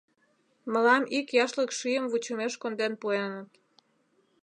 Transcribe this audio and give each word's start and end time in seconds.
“Мылам 0.71 1.03
ик 1.17 1.27
яшлык 1.43 1.69
шӱйым 1.77 2.05
вучымеш 2.11 2.53
конден 2.61 2.93
пуэныт. 3.01 3.49